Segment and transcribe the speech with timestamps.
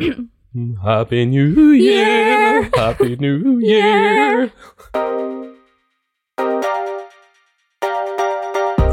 [0.84, 4.48] Happy New Year, Happy New Year.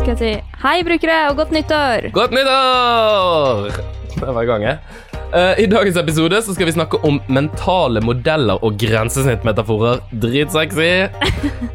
[0.01, 0.31] Skal jeg si
[0.63, 2.09] hei, brukere, og godt nyttår!
[2.15, 3.79] Godt nyttår!
[4.17, 4.77] Det var i gang, jeg.
[5.35, 10.03] Eh, I dagens episode så skal vi snakke om mentale modeller og grensesnittmetaforer.
[10.23, 10.91] Dritsexy.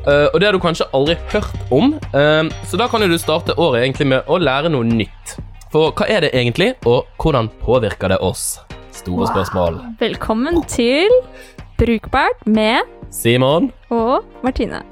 [0.03, 3.55] Eh, og det har du kanskje aldri hørt om, Eh, så da kan du starte
[3.55, 5.37] året egentlig med å lære noe nytt.
[5.71, 8.57] For hva er det egentlig, og hvordan påvirker det oss?
[9.03, 9.81] Store spørsmål.
[10.01, 11.09] Velkommen til
[11.79, 12.79] Brukbart med
[13.11, 13.73] Simon?
[13.91, 14.83] og Martine.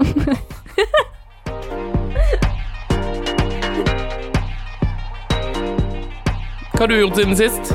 [6.70, 7.72] Hva har du gjort siden sist?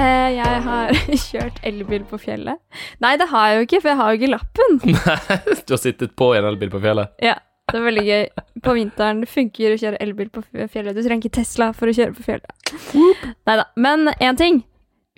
[0.00, 0.94] Eh, jeg har
[1.28, 2.58] kjørt elbil på fjellet.
[3.04, 4.80] Nei, det har jeg jo ikke, for jeg har jo ikke lappen.
[4.96, 7.12] Nei, du har sittet på en elbil på fjellet.
[7.22, 7.36] Ja,
[7.70, 8.24] det er veldig gøy.
[8.66, 10.96] På vinteren funker å kjøre elbil på fjellet.
[10.96, 12.74] Du trenger ikke Tesla for å kjøre på fjellet.
[13.46, 13.68] Nei da.
[13.78, 14.62] Men én ting.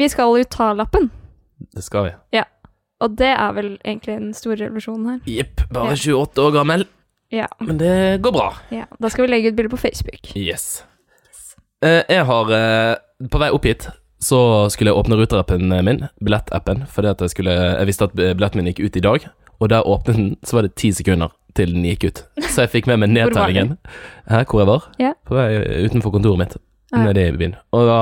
[0.02, 1.10] Vi skal jo ta lappen.
[1.72, 2.12] Det skal vi.
[2.34, 2.44] Ja.
[3.02, 5.20] Og det er vel egentlig den store revolusjonen her.
[5.30, 5.98] Jepp, bare Ja.
[6.18, 6.84] 28 år gammel.
[7.32, 8.48] Ja, Men det går bra.
[8.70, 8.84] ja.
[9.00, 10.34] Da skal vi legge ut bilde på Facebook.
[10.36, 10.84] Yes.
[11.82, 12.96] Eh, jeg har eh,
[13.30, 13.88] På vei opp hit
[14.22, 18.60] så skulle jeg åpne ruterappen min, billettappen, fordi at jeg skulle Jeg visste at billetten
[18.60, 19.24] min gikk ut i dag,
[19.58, 22.20] og der åpnet den, så var det ti sekunder til den gikk ut.
[22.46, 23.78] Så jeg fikk med meg nedtellingen.
[24.30, 24.86] her hvor jeg var?
[25.02, 25.12] Ja.
[25.26, 25.48] På vei
[25.88, 26.54] utenfor kontoret mitt,
[26.94, 27.56] nede i byen.
[27.74, 27.98] Og da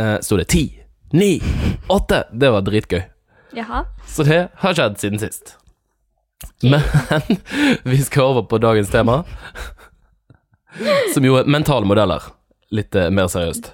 [0.00, 0.64] eh, sto det ti,
[1.12, 1.42] ni,
[1.88, 2.24] åtte.
[2.32, 3.02] Det var dritgøy.
[3.56, 3.84] Jaha.
[4.06, 5.56] Så det har skjedd siden sist.
[6.62, 6.82] Men
[7.82, 9.22] vi skal over på dagens tema,
[11.14, 12.22] som jo er mentale modeller.
[12.74, 13.72] Litt eh, mer seriøst.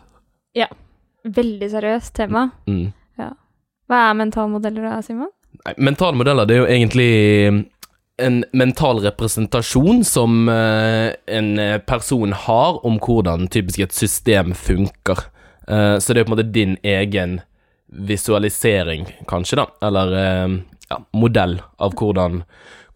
[0.58, 0.68] Ja.
[1.22, 2.48] Veldig seriøst tema.
[2.66, 2.90] Mm.
[3.92, 5.28] Hva er mentalmodeller da, Simon?
[5.66, 7.10] Nei, mentale modeller det er jo egentlig
[8.22, 15.26] en mental representasjon som eh, en eh, person har om hvordan typisk et system funker.
[15.68, 17.40] Eh, så det er på en måte din egen
[17.92, 20.54] visualisering, kanskje, da, eller uh,
[20.88, 22.40] ja, modell av hvordan,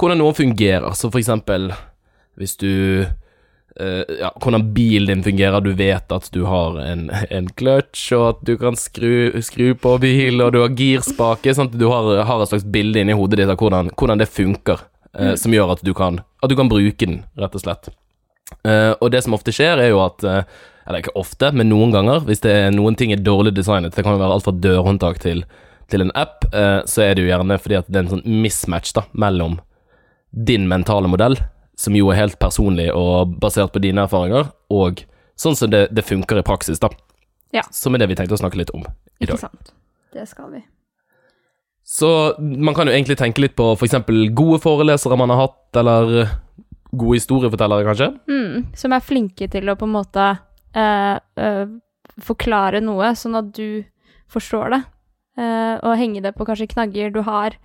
[0.01, 0.89] hvordan noe fungerer.
[0.97, 1.69] Så for eksempel
[2.41, 3.05] hvis du
[3.81, 5.61] uh, ja, hvordan bilen din fungerer.
[5.61, 9.97] Du vet at du har en, en clutch, og at du kan skru, skru på
[10.03, 11.55] bil, og du har girspake.
[11.55, 14.31] Sånn at du har, har et slags bilde inni hodet ditt av hvordan, hvordan det
[14.31, 14.87] funker,
[15.17, 17.93] eh, som gjør at du, kan, at du kan bruke den, rett og slett.
[18.63, 20.25] Uh, og det som ofte skjer, er jo at
[20.87, 24.05] Eller ikke ofte, men noen ganger, hvis det er noen ting er dårlig designet, det
[24.07, 25.43] kan jo være alt fra dørhåndtak til,
[25.91, 28.41] til en app, eh, så er det jo gjerne fordi at det er en sånn
[28.45, 29.59] mismatch da, mellom
[30.31, 31.39] din mentale modell,
[31.77, 35.03] som jo er helt personlig og basert på dine erfaringer, og
[35.37, 36.93] sånn som det, det funker i praksis, da.
[37.55, 37.67] Ja.
[37.75, 39.37] Som er det vi tenkte å snakke litt om i dag.
[39.37, 39.75] Ikke sant.
[40.15, 40.63] Det skal vi.
[41.87, 42.09] Så
[42.39, 43.95] man kan jo egentlig tenke litt på f.eks.
[44.35, 46.33] gode forelesere man har hatt, eller
[46.91, 48.09] gode historiefortellere, kanskje.
[48.31, 50.25] Mm, som er flinke til å på en måte
[50.75, 51.65] eh,
[52.23, 53.85] forklare noe, sånn at du
[54.33, 54.83] forstår det.
[55.37, 57.59] Uh, og henge det på kanskje knagger du har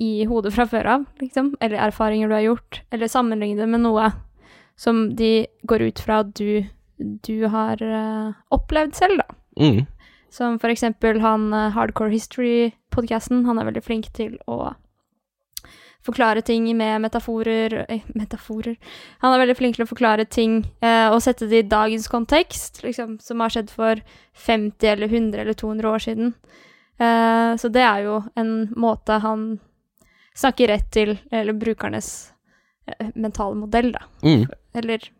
[0.00, 1.50] i hodet fra før av, liksom.
[1.60, 2.78] Eller erfaringer du har gjort.
[2.96, 4.06] Eller sammenligne det med noe
[4.80, 6.64] som de går ut fra at du,
[6.96, 7.82] du har
[8.56, 9.36] opplevd selv, da.
[9.60, 9.84] Mm.
[10.32, 13.44] Som for eksempel han Hardcore History-podcasten.
[13.44, 14.72] Han er veldig flink til å
[16.06, 18.76] forklare ting med metaforer eh, Metaforer
[19.20, 22.82] Han er veldig flink til å forklare ting eh, og sette det i dagens kontekst,
[22.84, 24.00] liksom, som har skjedd for
[24.46, 26.34] 50 eller 100 eller 200 år siden.
[27.00, 29.58] Eh, så det er jo en måte han
[30.36, 32.10] snakker rett til eller brukernes
[32.86, 34.04] eh, mentale modell, da.
[34.24, 34.46] Mm.
[34.74, 35.10] Eller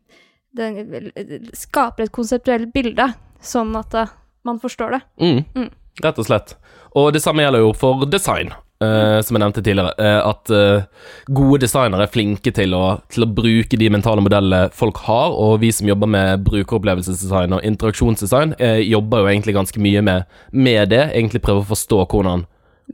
[0.57, 1.11] den
[1.55, 5.01] skaper et konseptuelt bilde, sånn at eh, man forstår det.
[5.21, 5.45] Mm.
[5.55, 5.71] Mm.
[6.05, 6.57] Rett og slett.
[6.97, 8.53] Og det samme gjelder jo for design,
[8.85, 9.95] eh, som jeg nevnte tidligere.
[9.99, 14.71] uh, at uh, gode designere er flinke til å, til å bruke de mentale modellene
[14.77, 20.03] folk har, og vi som jobber med brukeropplevelsesdesign og interaksjonsdesign, jobber jo egentlig ganske mye
[20.05, 21.05] med, med det.
[21.15, 22.47] Egentlig prøver å forstå hvordan,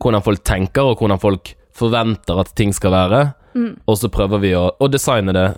[0.03, 3.23] hvordan folk tenker, og hvordan folk forventer at ting skal være.
[3.57, 3.73] Mm.
[3.89, 5.49] Og så prøver vi å, å designe det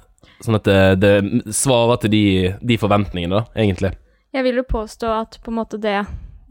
[0.45, 2.25] sånn at det, det svarer til de,
[2.62, 3.93] de forventningene, da, egentlig.
[4.34, 6.03] Jeg vil jo påstå at på en måte det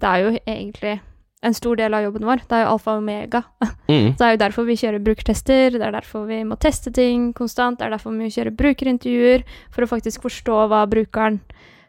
[0.02, 0.96] Det er jo egentlig
[1.42, 2.41] en stor del av jobben vår.
[2.50, 3.44] Det er jo alfa og omega.
[3.88, 4.16] Mm.
[4.17, 7.79] Det er jo derfor vi kjører brukertester, det er derfor vi må teste ting konstant,
[7.79, 11.40] det er derfor vi må kjøre brukerintervjuer, for å faktisk forstå hva brukeren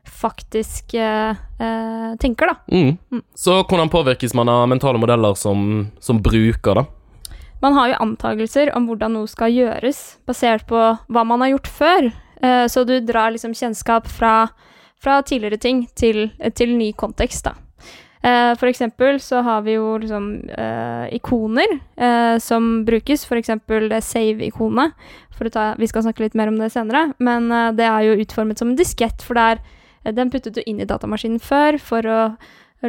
[0.08, 2.54] faktisk eh, eh, tenker, da.
[2.72, 2.94] Mm.
[3.12, 3.24] Mm.
[3.36, 6.86] Så hvordan påvirkes man av mentale modeller som, som bruker, da?
[7.60, 11.70] Man har jo antakelser om hvordan noe skal gjøres, basert på hva man har gjort
[11.80, 12.10] før.
[12.40, 14.52] Eh, så du drar liksom kjennskap fra,
[15.02, 17.56] fra tidligere ting til, til ny kontekst, da.
[18.22, 23.86] Eh, for eksempel så har vi jo liksom eh, ikoner eh, som brukes, for eksempel
[23.92, 24.92] det save-ikonet.
[25.78, 27.46] Vi skal snakke litt mer om det senere, men
[27.78, 29.62] det er jo utformet som en diskett, for er,
[30.02, 32.20] eh, den puttet du inn i datamaskinen før for å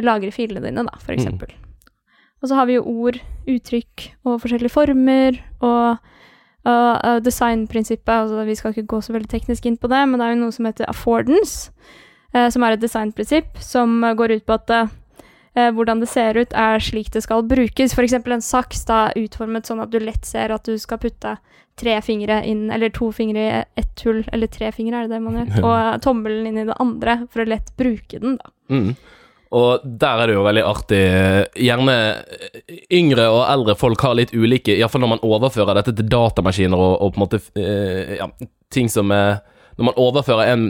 [0.02, 1.54] lagre filene dine, da, for eksempel.
[2.42, 5.98] Og så har vi jo ord, uttrykk og forskjellige former og
[6.64, 10.26] uh, designprinsippet altså Vi skal ikke gå så veldig teknisk inn på det, men det
[10.26, 11.72] er jo noe som heter affordance,
[12.30, 14.70] som er et designprinsipp som går ut på at
[15.54, 17.96] hvordan det ser ut, er slik det skal brukes.
[17.98, 21.34] Eksempel en saks da utformet sånn at du lett ser at du skal putte
[21.80, 25.22] tre fingre inn, eller to fingre i ett hull, eller tre fingre, er det det
[25.24, 28.52] man gjør, og eh, tommelen inn i det andre, for å lett bruke den, da.
[28.70, 28.92] Mm.
[29.50, 30.98] Og der er det jo veldig artig
[31.58, 31.94] Gjerne
[32.94, 36.92] yngre og eldre folk har litt ulike Iallfall når man overfører dette til datamaskiner og,
[37.02, 38.28] og på en måte eh, Ja,
[38.70, 39.40] ting som er
[39.74, 40.68] Når man overfører en,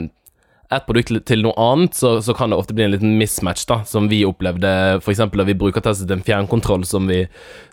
[0.71, 3.81] et produkt til, noe annet, så, så, kan det ofte bli en liten mismatch, da,
[3.87, 4.69] som vi opplevde
[5.01, 5.23] f.eks.
[5.33, 7.25] da vi brukertestet en fjernkontroll som vi,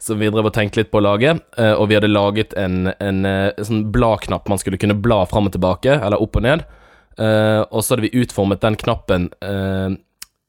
[0.03, 2.91] som vi drev og tenkte litt på å lage, eh, og vi hadde laget en,
[2.99, 6.67] en, en sånn bladknapp man skulle kunne bla fram og tilbake, eller opp og ned,
[7.21, 9.31] eh, og så hadde vi utformet den knappen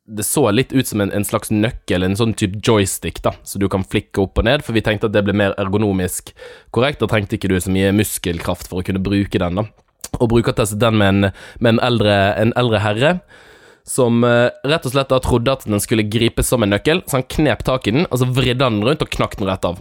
[0.10, 3.62] det så litt ut som en, en, slags nøkkel, en sånn type joystick, da, så
[3.62, 6.34] du kan flikke opp og ned, for vi tenkte at det ble mer ergonomisk
[6.75, 7.02] korrekt.
[7.04, 9.68] Da trengte ikke du så mye muskelkraft for å kunne bruke den, da.
[10.18, 11.30] Og brukertestet den med en,
[11.60, 13.14] med en, eldre, en eldre, herre.
[13.90, 17.20] Som uh, rett og slett da trodde at den skulle gripes som en nøkkel, så
[17.20, 19.66] han knep tak i den, og så vridde han den rundt og knakk den rett
[19.66, 19.80] av.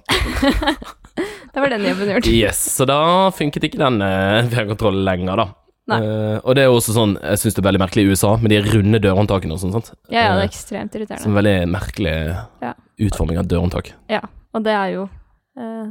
[1.53, 2.31] det var den jobben gjort.
[2.33, 3.01] Yes, så da
[3.37, 5.49] funket ikke den uh, fjernkontrollen lenger, da.
[5.89, 8.35] Uh, og det er jo også sånn, jeg syns det er veldig merkelig i USA,
[8.43, 9.73] med de runde dørhåndtakene og sånn.
[9.79, 9.95] sant?
[10.13, 11.25] Ja, ja, det er ekstremt irriterende.
[11.25, 12.17] Som veldig merkelig
[12.65, 12.75] ja.
[13.09, 13.95] utforming av dørhåndtak.
[14.13, 14.21] Ja,
[14.53, 15.89] og det er jo uh,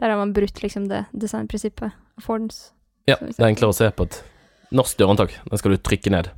[0.00, 1.94] Der har man brutt liksom det designprinsippet.
[2.18, 2.72] Affordance.
[3.10, 4.20] Ja, det er enklere å se på et
[4.76, 5.34] norsk dørhåndtak.
[5.50, 6.30] Den skal du trykke ned.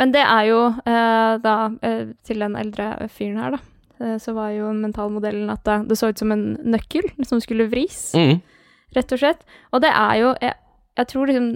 [0.00, 1.54] Men det er jo eh, da
[2.24, 6.32] Til den eldre fyren her, da, så var jo mentalmodellen at det, så ut som
[6.32, 8.08] en nøkkel som skulle vris.
[8.16, 8.40] Mm.
[8.96, 9.44] Rett og slett.
[9.70, 10.56] Og det er jo jeg,
[10.98, 11.46] jeg tror liksom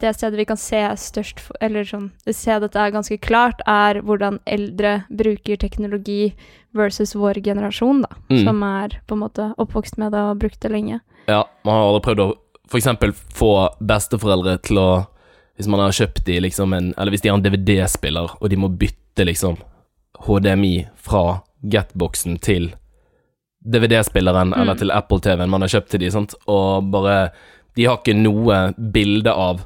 [0.00, 4.38] det stedet vi kan se størst Eller sånn Se dette er ganske klart, er hvordan
[4.48, 6.32] eldre bruker teknologi
[6.76, 8.16] versus vår generasjon, da.
[8.32, 8.42] Mm.
[8.46, 11.00] Som er på en måte oppvokst med det og brukt det lenge.
[11.28, 12.28] Ja, man har aldri prøvd å
[12.70, 12.88] f.eks.
[13.34, 14.90] få besteforeldre til å
[15.58, 18.56] Hvis man har kjøpt de liksom en Eller hvis de har en DVD-spiller, og de
[18.56, 19.56] må bytte liksom
[20.26, 22.72] HDMI fra Getboxen til
[23.66, 24.60] DVD-spilleren mm.
[24.60, 27.32] eller til Apple-TV-en man har kjøpt til de, sant, og bare
[27.78, 29.64] de har ikke noe bilde av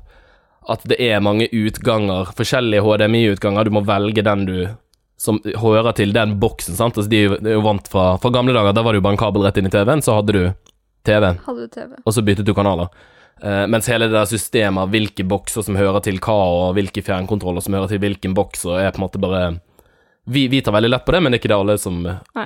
[0.70, 3.66] at det er mange utganger, forskjellige HDMI-utganger.
[3.66, 4.56] Du må velge den du
[5.22, 6.98] som hører til den boksen, sant.
[6.98, 9.22] Altså, de er jo vant fra, fra gamle dager, da var det jo bare en
[9.22, 10.42] kabel rett inn i TV-en, så hadde du
[11.06, 11.32] TV.
[11.46, 11.96] Hadde du TV.
[12.04, 12.92] Og så byttet du kanaler.
[13.42, 17.02] Uh, mens hele det der systemet av hvilke bokser som hører til hva, og hvilke
[17.02, 19.42] fjernkontroller som hører til hvilken boks, og er på en måte bare
[20.30, 21.98] vi, vi, tar veldig lett på det, men det er ikke det alle som,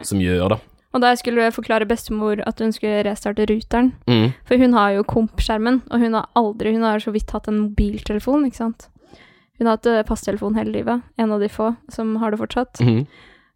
[0.08, 0.60] som gjør, da.
[0.96, 4.30] Og da jeg skulle forklare bestemor at hun skulle restarte ruteren mm.
[4.48, 7.66] For hun har jo komp-skjermen, og hun har aldri Hun har så vidt hatt en
[7.66, 8.88] mobiltelefon, ikke sant.
[9.58, 11.04] Hun har hatt passtelefon hele livet.
[11.20, 12.80] En av de få som har det fortsatt.
[12.80, 13.04] Mm.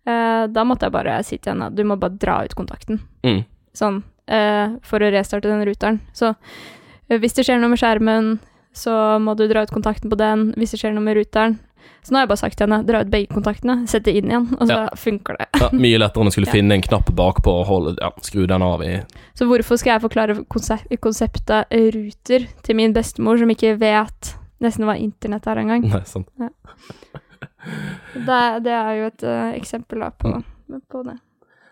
[0.09, 3.03] Uh, da måtte jeg bare si til henne du må bare dra ut kontakten.
[3.25, 3.43] Mm.
[3.77, 4.03] Sånn.
[4.31, 5.99] Uh, for å restarte den ruteren.
[6.15, 8.37] Så uh, hvis det skjer noe med skjermen,
[8.77, 10.53] så må du dra ut kontakten på den.
[10.61, 11.59] Hvis det skjer noe med ruteren,
[12.03, 14.31] så nå har jeg bare sagt til henne dra ut begge kontaktene, sett det inn
[14.31, 14.85] igjen, og så ja.
[14.97, 15.49] funker det.
[15.61, 16.57] ja, mye lettere enn å skulle ja.
[16.57, 18.95] finne en knapp bakpå og holde, ja, skru den av i
[19.37, 24.35] Så hvorfor skal jeg forklare konsept, konseptet ruter til min bestemor, som ikke vet
[24.65, 25.89] nesten hva internett er engang?
[25.93, 26.31] Nei, sant.
[26.41, 26.49] Ja.
[28.15, 30.81] Det, det, er jo et uh, eksempel da, på, mm.
[30.89, 31.19] på det.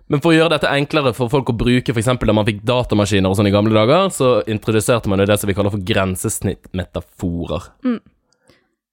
[0.09, 2.09] Men for å gjøre dette enklere for folk å bruke, f.eks.
[2.09, 5.51] da man fikk datamaskiner og sånn i gamle dager, så introduserte man jo det som
[5.51, 7.69] vi kaller for grensesnittmetaforer.
[7.85, 8.01] Mm.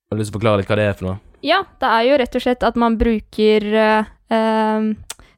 [0.06, 1.18] Har du lyst til å forklare litt hva det er for noe?
[1.46, 4.90] Ja, det er jo rett og slett at man bruker eh,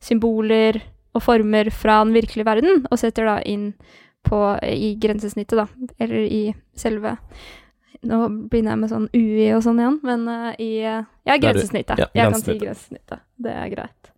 [0.03, 0.81] symboler
[1.17, 3.71] og former fra den virkelige verden, og setter da inn
[4.27, 6.43] på, i grensesnittet, da, eller i
[6.79, 7.17] selve
[8.07, 11.99] Nå begynner jeg med sånn UI og sånn igjen, men uh, i uh, Ja, grensesnittet.
[11.99, 13.25] Ja, jeg kan si grensesnittet.
[13.43, 14.11] Det er greit.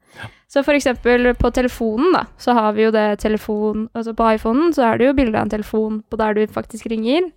[0.50, 4.72] Så for eksempel på telefonen, da, så har vi jo det telefon Altså på iPhonen
[4.74, 7.28] så er det jo bilde av en telefon på der du faktisk ringer.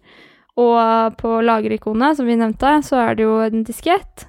[0.58, 4.27] Og på lagerikonet, som vi nevnte, så er det jo en diskett.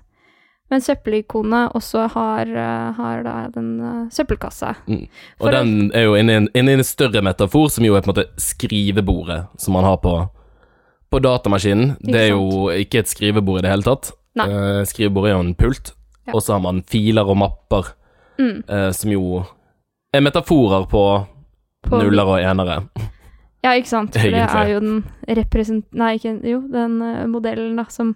[0.72, 4.72] Men søppelikonet også har, eh, har da den uh, søppelkassa.
[4.88, 5.02] Mm.
[5.38, 8.14] Og For den er jo inne i en, større metafor, som jo er på en
[8.14, 10.14] måte skrivebordet som man har på,
[11.12, 11.98] på datamaskinen.
[12.00, 14.14] Det er jo ikke et skrivebord i det hele tatt.
[14.40, 15.92] Uh, skrivebordet er jo en pult,
[16.24, 16.32] ja.
[16.32, 17.92] og så har man filer og mapper,
[18.38, 18.64] mm.
[18.68, 19.42] uh, som jo
[20.14, 21.02] er metaforer på,
[21.86, 22.82] på nuller og enere.
[23.64, 24.16] Ja, ikke sant.
[24.18, 25.02] For det er jo den
[25.40, 25.86] represent...
[25.96, 28.12] Nei, ikke Jo, den uh, modellen, da, som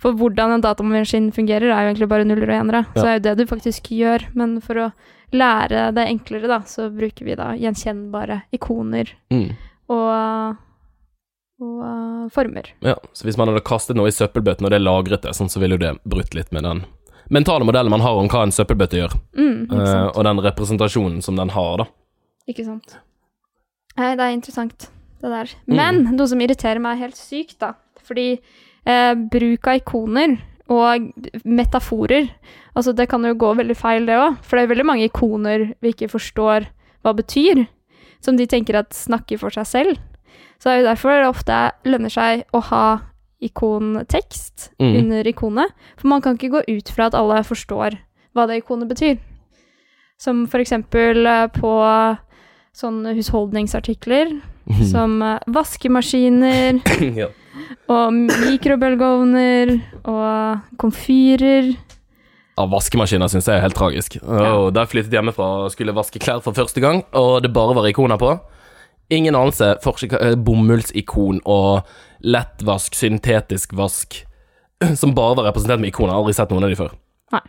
[0.00, 2.86] For hvordan en datamaskin fungerer, er jo egentlig bare nuller og enere.
[2.88, 2.96] Ja.
[2.96, 4.24] Så det er jo det du faktisk gjør.
[4.38, 4.88] Men for å
[5.36, 9.46] lære det enklere, da, så bruker vi da gjenkjennbare ikoner mm.
[9.92, 10.58] og
[11.60, 12.70] og uh, former.
[12.80, 15.60] Ja, så hvis man hadde kastet noe i søppelbøtten, og det lagret det, sånn, så
[15.60, 16.82] ville jo det brutt litt med den
[17.30, 21.36] mentale modellen man har om hva en søppelbøtte gjør, Mm, eh, og den representasjonen som
[21.36, 21.86] den har, da.
[22.48, 22.96] Ikke sant.
[23.96, 24.90] Nei, det er interessant,
[25.22, 25.52] det der.
[25.66, 25.76] Mm.
[25.76, 28.40] Men noe som irriterer meg helt sykt, da, fordi
[28.86, 30.38] eh, bruk av ikoner
[30.70, 31.10] og
[31.44, 32.30] metaforer
[32.70, 35.72] Altså, det kan jo gå veldig feil, det òg, for det er veldig mange ikoner
[35.82, 36.68] vi ikke forstår
[37.02, 37.64] hva betyr,
[38.22, 39.98] som de tenker at snakker for seg selv.
[40.62, 41.58] Så det er jo derfor det ofte
[41.88, 42.84] lønner seg å ha
[43.42, 44.96] ikontekst Mm.
[44.96, 47.98] under ikonet, for man kan ikke gå ut fra at alle forstår
[48.34, 49.18] hva det ikonet betyr.
[50.20, 51.70] Som for eksempel eh, på
[52.76, 54.40] sånne husholdningsartikler,
[54.90, 56.80] som eh, vaskemaskiner
[57.22, 57.28] ja.
[57.88, 59.72] og mikrobølgeovner
[60.04, 61.72] og komfyrer.
[62.58, 64.18] Ja, vaskemaskiner syns jeg er helt tragisk.
[64.20, 64.70] Ja.
[64.70, 67.88] Da jeg flyttet hjemmefra og skulle vaske klær for første gang, og det bare var
[67.88, 68.38] ikoner på
[69.10, 69.72] Ingen anelse.
[69.82, 71.82] eh, Bomullsikon og
[72.20, 74.22] lettvask, syntetisk vask,
[75.00, 76.16] som bare var representert med ikoner.
[76.16, 76.94] Aldri sett noen av de før.
[77.34, 77.42] Nei.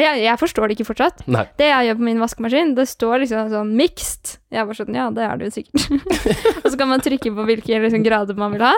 [0.00, 1.26] jeg, jeg forstår det ikke fortsatt.
[1.30, 1.44] Nei.
[1.60, 4.38] Det jeg gjør på min vaskemaskin, det står liksom sånn mixed.
[4.54, 6.18] Jeg bare sånn, ja, det er det jo sikkert.
[6.64, 8.74] og så kan man trykke på hvilke liksom, grader man vil ha.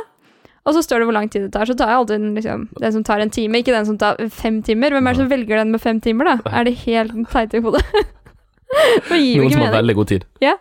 [0.66, 1.68] Og så står det hvor lang tid det tar.
[1.68, 4.18] Så tar jeg alltid den, liksom, den som tar en time, ikke den som tar
[4.34, 4.96] fem timer.
[4.96, 6.54] Hvem er det som velger den med fem timer, da?
[6.58, 7.84] Er det helt teit i hodet?
[9.08, 10.26] det gir jo Noen som har veldig god tid.
[10.42, 10.56] Ja.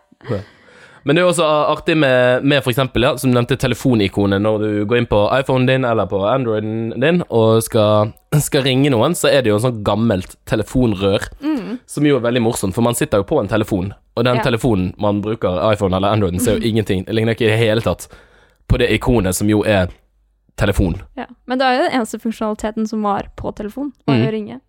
[1.06, 4.42] Men det er også artig med, med eksempel, ja, som nevnte, telefonikonet.
[4.42, 8.10] Når du går inn på iPhonen din eller på Androiden din og skal,
[8.42, 11.28] skal ringe noen, så er det jo en sånn gammelt telefonrør.
[11.46, 11.76] Mm.
[11.86, 14.44] Som jo er veldig morsomt, for man sitter jo på en telefon, og den Ja.
[14.48, 17.06] telefonen man bruker, iPhone eller Androiden, ser jo ingenting.
[17.06, 18.08] Det ligner ikke i det hele tatt
[18.68, 19.94] på det ikonet som jo er
[20.58, 20.98] telefon.
[21.16, 21.28] Ja.
[21.46, 24.26] Men det er jo den eneste funksjonaliteten som var på telefon, var Mm.
[24.28, 24.60] å ringe.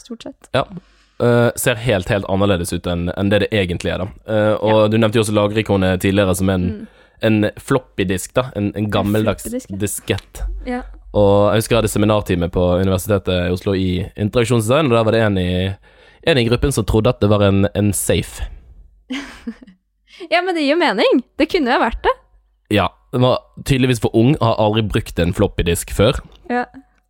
[0.00, 0.48] Stort sett.
[0.54, 0.64] Ja.
[1.16, 4.08] Eh, ser helt, helt annerledes ut enn en det det egentlig er, da.
[4.28, 6.86] Uh, og du nevnte jo også lagerikonet tidligere som en, Mm.
[7.22, 8.50] en floppy-disk, da.
[8.54, 9.78] En, en gammeldags floppy disk, ja.
[9.80, 10.42] diskett.
[10.66, 10.82] Ja.
[11.16, 15.16] Og jeg husker jeg hadde seminartime på Universitetet i Oslo i interaksjonsdesign, og der var
[15.16, 15.48] det en i,
[16.28, 18.44] en i gruppen som trodde at det var en, en safe.
[20.32, 21.22] ja, men det gir jo mening.
[21.40, 22.12] Det kunne jo vært det.
[22.76, 26.20] Ja, den var tydeligvis for ung, har aldri brukt en floppy-disk før.
[26.52, 26.66] Ja.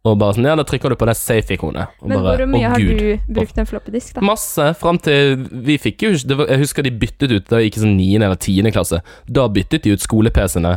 [0.07, 1.95] Og bare sånn, ja, da trykker du på det safe-ikonet.
[2.05, 3.01] Men bare, hvor mye har gud.
[3.01, 4.23] du brukt en floppy disk, da?
[4.25, 7.81] Masse, fram til vi fikk jo var, Jeg husker de byttet ut da jeg gikk
[7.81, 8.21] i sånn 9.
[8.21, 8.71] eller 10.
[8.77, 9.01] klasse.
[9.27, 10.77] Da byttet de ut skole-PC-ene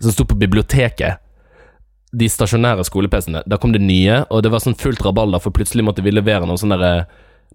[0.00, 1.20] som sto på biblioteket.
[2.16, 3.44] De stasjonære skole-PC-ene.
[3.46, 6.48] Da kom det nye, og det var sånn fullt rabalder, for plutselig måtte vi levere
[6.48, 7.04] noen sånne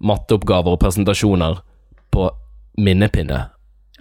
[0.06, 1.58] matteoppgaver og presentasjoner
[2.14, 2.30] på
[2.78, 3.48] minnepinne.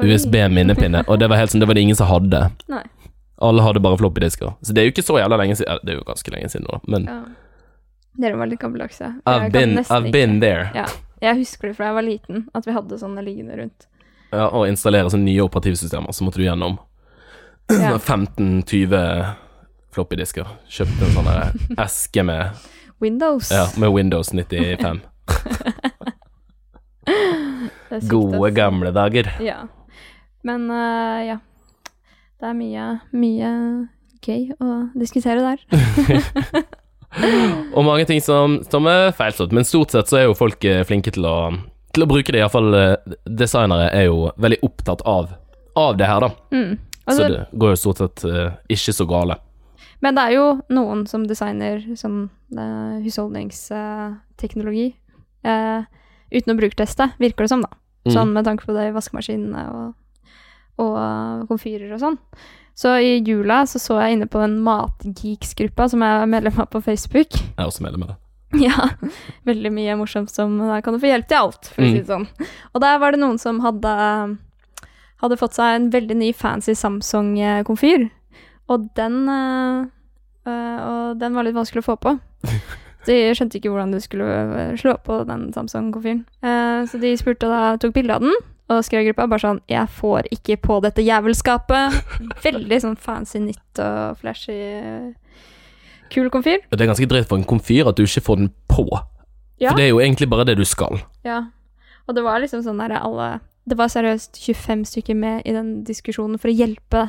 [0.04, 1.06] USB-minnepinne.
[1.08, 2.50] Og det var helt sånn, det var det ingen som hadde.
[2.72, 2.84] Nei.
[3.42, 4.54] Alle hadde bare floppy-disker.
[4.62, 5.80] Så det er jo ikke så jævla lenge siden.
[5.84, 7.24] Det er jo ganske lenge siden nå, men Ja.
[8.16, 10.70] Dere var litt også Jeg I've been, I've been there.
[10.74, 10.86] Ja.
[11.22, 13.88] Jeg husker det fra jeg var liten, at vi hadde sånne liggende rundt.
[14.32, 16.78] Ja, og installere sånne nye operativsystemer, så måtte du gjennom
[17.72, 17.98] Ja.
[18.00, 19.36] 15-20
[19.96, 20.48] floppy-disker.
[20.70, 22.56] Kjøpte en sånn eske med,
[23.04, 23.52] Windows.
[23.52, 25.02] ja, med Windows 95.
[27.06, 29.30] Det er sykt, Gode, gamle dager.
[29.44, 29.68] Ja.
[30.44, 31.38] Men uh, ja.
[32.42, 33.50] Det er mye, mye
[34.26, 35.60] gøy å diskutere der.
[37.76, 40.84] Og mange ting som, som er feilslått, men stort sett så er jo folk eh,
[40.88, 41.38] flinke til å,
[41.96, 42.40] til å bruke det.
[42.42, 45.24] Iallfall uh, designere er jo veldig opptatt av,
[45.80, 46.30] av det her, da.
[46.52, 46.74] Mm.
[46.76, 49.36] Så Altså, det går jo stort sett uh, ikke så gale.
[50.04, 52.14] Men det er jo noen som designer som
[52.58, 54.88] uh, husholdningsteknologi
[55.48, 55.82] uh,
[56.34, 57.70] uten å brukerteste, virker det som, da.
[58.06, 58.14] Mm.
[58.14, 59.86] Sånn med tanke på det i vaskemaskinene og,
[60.82, 62.20] og komfyrer og sånn.
[62.76, 66.68] Så i jula så, så jeg inne på den Matgeeks-gruppa som jeg er medlem av
[66.74, 67.32] på Facebook.
[67.40, 68.22] Jeg er også medlem av det.
[68.62, 68.90] Ja,
[69.44, 72.08] veldig mye morsomt som Der kan du få hjelp til alt, for å si det
[72.08, 72.28] sånn.
[72.72, 73.96] Og der var det noen som hadde,
[75.24, 78.08] hadde fått seg en veldig ny fancy Samsung-komfyr.
[78.72, 79.84] Og den øh,
[80.46, 82.16] Og den var litt vanskelig å få på.
[83.06, 86.24] De skjønte ikke hvordan du skulle slå på den Samsung-komfyren.
[86.42, 88.34] Eh, så de spurte da, tok bilde av den,
[88.70, 92.00] og skrev gruppa bare sånn 'Jeg får ikke på dette jævelskapet'.
[92.48, 95.14] Veldig sånn fancy nytt og flashy
[96.10, 96.64] kul komfyr.
[96.70, 98.88] Det er ganske dritt for en komfyr at du ikke får den på.
[99.60, 99.70] Ja.
[99.70, 101.00] For det er jo egentlig bare det du skal.
[101.24, 101.46] Ja,
[102.08, 105.84] og det var liksom sånn der alle Det var seriøst 25 stykker med i den
[105.84, 107.08] diskusjonen for å hjelpe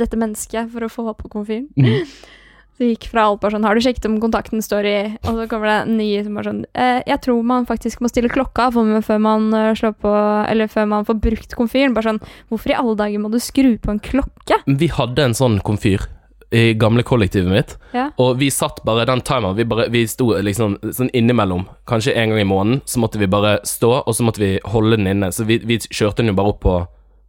[0.00, 1.68] dette mennesket for å få på komfyren.
[2.80, 4.94] Så det gikk fra alt bare sånn Har du sjekket om kontakten står i
[5.28, 8.08] Og så kommer det en ny som bare sånn eh, Jeg tror man faktisk må
[8.08, 10.12] stille klokka før man eh, slår på
[10.48, 11.92] Eller før man får brukt komfyren.
[11.92, 14.62] Bare sånn Hvorfor i alle dager må du skru på en klokke?
[14.64, 16.08] Vi hadde en sånn komfyr
[16.50, 18.08] i gamle kollektivet mitt, Ja.
[18.18, 22.32] og vi satt bare den timeren Vi, bare, vi sto liksom sånn innimellom, kanskje en
[22.32, 25.28] gang i måneden, så måtte vi bare stå, og så måtte vi holde den inne.
[25.30, 26.74] Så vi, vi kjørte den jo bare opp på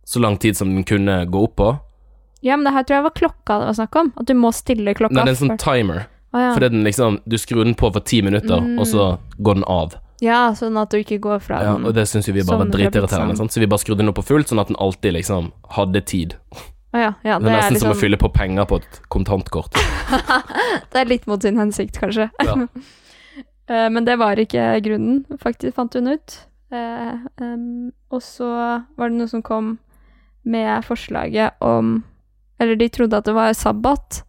[0.09, 1.69] så lang tid som den kunne gå opp på.
[2.41, 4.13] Ja, men det her tror jeg var klokka det var snakk om.
[4.17, 5.13] At du må stille klokka.
[5.13, 6.05] Nei, det er en sånn timer.
[6.33, 6.53] Oh, ja.
[6.55, 8.79] Fordi den liksom Du skrur den på for ti minutter, Mm.
[8.79, 9.95] og så går den av.
[10.21, 12.69] ja, sånn at du ikke går fra Ja, og det syns jo vi bare var
[12.71, 13.49] dritirriterende, sånn.
[13.49, 16.35] så vi bare skrudde den opp på fullt, sånn at den alltid liksom hadde tid.
[16.93, 19.73] Oh, ja, ja, Det er nesten som å liksom fylle på penger på et kontantkort.
[20.91, 22.29] Det er litt mot sin hensikt, kanskje.
[22.43, 22.55] Ja.
[23.69, 26.33] Eh, Men det var ikke grunnen, faktisk, fant hun ut.
[26.73, 29.77] Eh, um, og så var det noe som kom
[30.43, 32.03] med forslaget om
[32.61, 34.21] Eller de trodde at det var sabbat.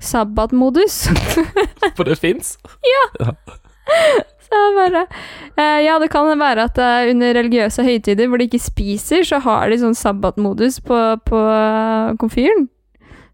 [0.00, 1.02] Sabbatmodus.
[1.98, 2.54] For det fins.
[4.50, 5.02] Så jeg bare
[5.58, 9.40] eh, Ja, det kan være at eh, under religiøse høytider hvor de ikke spiser, så
[9.44, 12.68] har de sånn sabbatmodus på, på eh, komfyren.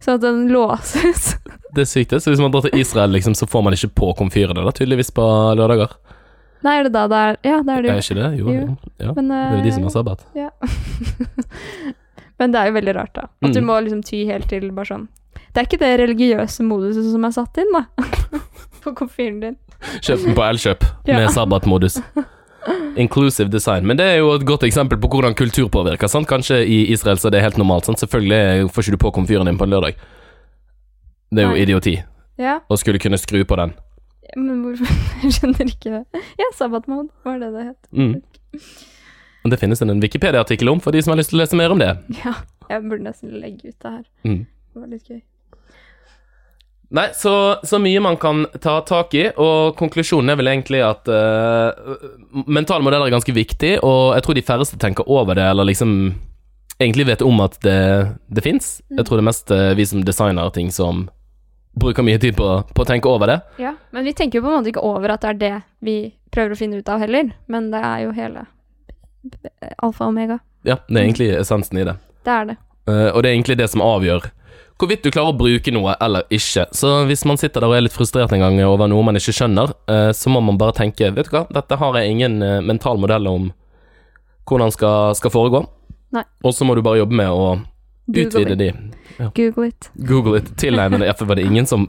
[0.02, 1.36] Så at den låses.
[1.76, 2.22] Det er sykt, det.
[2.24, 5.10] Så hvis man drar til Israel, liksom, så får man ikke på komfyrene, da, tydeligvis,
[5.12, 5.24] på
[5.58, 5.90] lørdager.
[6.64, 8.04] Nei, er det da det er Ja, det er det Er jo.
[8.06, 8.30] ikke det?
[8.38, 8.54] Jo.
[8.54, 8.76] Jo.
[9.02, 9.12] Ja.
[9.12, 10.24] Men, Det er jo de som eh, har sabbat.
[10.36, 10.48] Ja.
[12.38, 13.28] Men det er jo veldig rart, da.
[13.42, 13.66] At du Mm.
[13.66, 15.08] må liksom ty helt til bare sånn
[15.54, 17.86] Det er ikke det religiøse moduset som er satt inn, da.
[18.84, 19.56] på komfyren din.
[20.00, 21.16] Kjøp den på Elkjøp Ja.
[21.18, 22.00] med sabbatmodus.
[22.96, 23.86] Inclusive design.
[23.86, 26.08] Men det er jo et godt eksempel på hvordan kultur påvirker.
[26.08, 26.26] Sant?
[26.28, 27.84] Kanskje i Israel så er det helt normalt.
[27.86, 27.98] Sant?
[28.00, 29.94] Selvfølgelig får ikke du på komfyren din på en lørdag.
[31.32, 31.62] Det er jo Nei.
[31.64, 31.96] idioti
[32.38, 33.72] Ja, å skulle kunne skru på den.
[34.36, 34.86] men hvorfor
[35.22, 36.22] Jeg skjønner ikke det.
[36.38, 37.88] Ja, sabbatmod var det det het.
[37.92, 38.22] Mm.
[39.46, 41.72] Og det finnes en Wikipedia-artikkel om for de som har lyst til å lese mer
[41.74, 41.94] om det.
[42.24, 42.34] Ja,
[42.66, 44.04] jeg burde nesten legge ut det her.
[44.26, 44.40] Mm.
[44.74, 45.22] Det var litt gøy.
[46.96, 47.32] Nei, så,
[47.66, 51.96] så mye man kan ta tak i, og konklusjonen er vel egentlig at uh,
[52.46, 55.96] mentale modeller er ganske viktig, og jeg tror de færreste tenker over det, eller liksom
[56.78, 57.78] egentlig vet om at det,
[58.30, 58.76] det fins.
[58.90, 61.06] Jeg tror det er mest uh, vi som designer ting som
[61.76, 63.40] bruker mye tid på, på å tenke over det.
[63.62, 65.96] Ja, men vi tenker jo på en måte ikke over at det er det vi
[66.34, 67.34] prøver å finne ut av heller.
[67.52, 68.46] Men det er jo hele
[69.78, 70.38] alfa og omega.
[70.66, 71.96] Ja, det er egentlig essensen i det.
[72.26, 72.56] Det er det.
[72.86, 74.28] Uh, og det er egentlig det som avgjør
[74.76, 76.66] hvorvidt du klarer å bruke noe eller ikke.
[76.76, 79.34] Så hvis man sitter der og er litt frustrert en gang over noe man ikke
[79.34, 82.58] skjønner, uh, så må man bare tenke Vet du hva, dette har jeg ingen uh,
[82.64, 83.50] mental modell om
[84.46, 85.64] hvordan skal, skal foregå.
[86.14, 86.22] Nei.
[86.46, 87.46] Og så må du bare jobbe med å
[88.06, 88.58] Google utvide it.
[88.60, 89.30] de.
[89.34, 89.88] Google it.
[89.94, 91.08] Google it, tilegne det.
[91.08, 91.88] Ja, for var det ingen som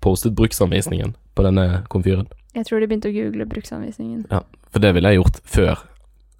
[0.00, 2.30] postet bruksanvisningen på denne komfyren?
[2.56, 4.24] Jeg tror de begynte å google bruksanvisningen.
[4.32, 4.40] Ja,
[4.72, 5.84] for det ville jeg gjort før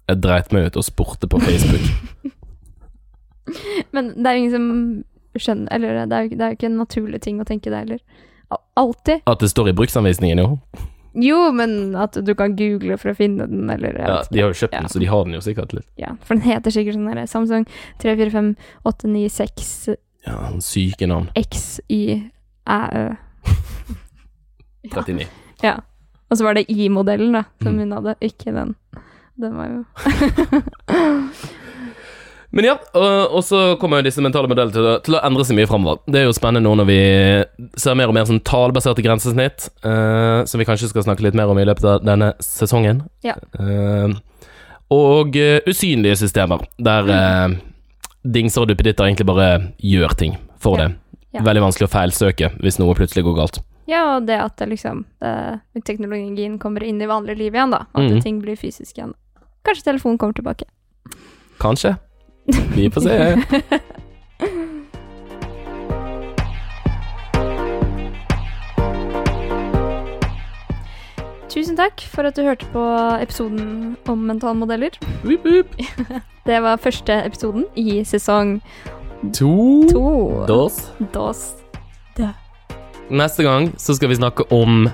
[0.09, 1.85] jeg dreit meg ut og spurte på Facebook.
[3.93, 5.03] Men det er jo ingen som
[5.39, 7.79] skjønner Eller det er jo, det er jo ikke en naturlig ting å tenke det
[7.83, 7.99] heller.
[8.53, 9.21] Al- Alltid.
[9.27, 10.59] At det står i bruksanvisningen, jo.
[11.13, 14.57] Jo, men at du kan google for å finne den, eller Ja, de har jo
[14.63, 14.79] kjøpt Ja.
[14.81, 15.85] den, så de har den jo sikkert litt.
[15.97, 17.65] Ja, for den heter sikkert sånn derre Samsung
[18.01, 21.29] 345896 Ja, syke navn.
[21.35, 23.17] XYÆØ.
[24.89, 25.27] 39.
[25.63, 25.77] Ja.
[26.31, 27.79] Og så var det I-modellen, da, som Mm.
[27.79, 28.15] hun hadde.
[28.21, 28.75] Ikke den.
[29.35, 29.83] Den var jo
[32.53, 35.69] Men ja, og, så kommer jo disse mentale modellene til, til å endre seg mye
[35.69, 36.03] framover.
[36.05, 36.97] Det er jo spennende nå når vi
[37.81, 41.49] ser mer og mer sånn talebaserte grensesnitt, uh, som vi kanskje skal snakke litt mer
[41.49, 43.01] om i løpet av denne sesongen.
[43.25, 43.33] Ja.
[43.57, 44.13] Uh,
[44.93, 47.57] og uh, usynlige systemer, der uh,
[48.21, 49.49] dingser og duppeditter egentlig bare
[49.81, 50.91] gjør ting for Ja.
[50.91, 50.99] det.
[51.33, 51.41] Ja.
[51.49, 53.63] Veldig vanskelig å feilsøke hvis noe plutselig går galt.
[53.89, 55.01] Ja, og det at det liksom
[55.81, 57.87] teknologien kommer inn i vanlig liv igjen, da.
[57.97, 58.21] At mm.
[58.21, 59.17] ting blir fysisk igjen.
[59.63, 60.65] Kanskje telefonen kommer tilbake.
[61.59, 61.95] Kanskje.
[62.75, 63.17] Vi får se.
[71.53, 72.83] Tusen takk for at du hørte på
[73.21, 74.97] episoden om mentalmodeller.
[75.23, 75.75] Wup, wup.
[76.47, 78.57] Det var første episoden i sesong
[79.37, 79.87] To.
[79.87, 80.07] to.
[80.47, 80.91] Dos.
[81.13, 81.53] Dos.
[83.13, 84.89] Neste gang så skal vi snakke om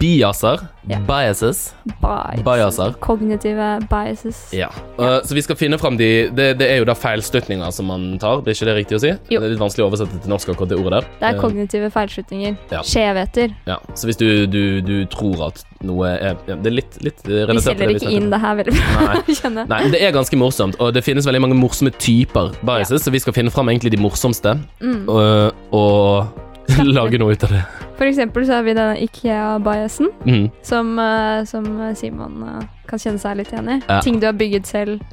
[0.00, 0.60] biaser.
[0.90, 0.98] Ja.
[1.06, 1.74] Biases.
[2.02, 2.40] Bias.
[2.44, 2.92] Biaser.
[3.00, 4.38] Kognitive biases.
[4.52, 4.68] Ja.
[4.98, 8.06] Uh, så vi skal finne fram de det, det er jo da feilslutninger som man
[8.22, 9.12] tar, blir ikke det riktig å si?
[9.30, 9.38] Jo.
[9.38, 11.08] Det er litt vanskelig å oversette til norsk akkurat det ordet der.
[11.20, 12.56] Det er Uh, kognitive feilslutninger.
[12.74, 12.82] Ja.
[12.86, 13.54] Skjevheter.
[13.70, 13.78] ja.
[13.94, 17.38] Så hvis du, du, du tror at noe er ja, Det er litt, litt Vi
[17.46, 18.22] relatert til det ikke snakket om.
[18.22, 19.70] inn det her veldig bra, kjenner.
[19.70, 23.22] Nei, det er ganske morsomt, og det finnes veldig mange morsomme typer biases, så vi
[23.22, 25.04] skal finne fram egentlig de morsomste, Mm.
[25.08, 27.62] og, og lage noe ut av det.
[28.02, 30.46] For eksempel så har vi denne Ikea-biasen, mm.
[30.66, 33.76] som, eh, som Simon eh, kan kjenne seg litt igjen i.
[33.86, 34.00] Ja.
[34.02, 35.04] Ting du har bygget selv.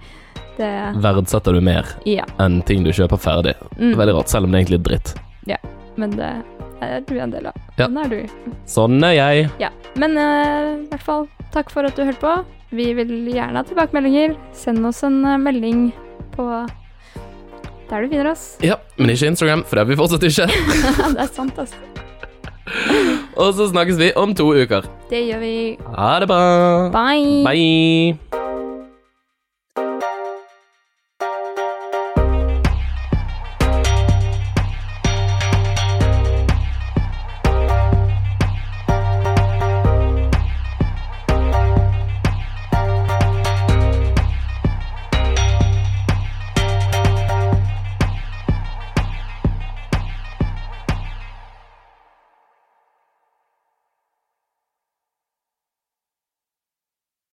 [0.57, 2.25] Det Verdsetter du mer Ja.
[2.41, 3.53] enn ting du kjøper ferdig.
[3.77, 3.93] Mm.
[3.93, 5.13] Veldig rart, selv om det egentlig er dritt.
[5.45, 5.59] Ja,
[6.01, 6.31] Men det
[6.81, 7.61] er du en del av.
[7.77, 7.85] Ja.
[7.85, 8.49] Sånn er du.
[8.65, 9.45] Sånn er jeg.
[9.61, 9.69] Ja.
[9.93, 10.25] Men i
[10.81, 12.33] i hvert fall, takk for at du hørte på.
[12.73, 14.33] Vi vil gjerne ha tilbakemeldinger.
[14.57, 15.91] Send oss en uh, melding
[16.33, 16.49] på
[17.89, 18.55] der du finner oss.
[18.65, 20.49] Ja, men ikke Instagram, for det har vi fortsatt ikke.
[21.13, 21.98] det er sant, altså.
[23.39, 24.87] Og så snakkes vi om to uker.
[25.09, 25.53] Det gjør vi.
[25.97, 26.41] Ha det bra.
[26.91, 27.43] Bye.
[27.47, 28.38] Bye.